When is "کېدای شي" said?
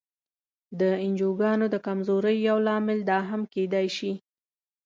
3.53-4.11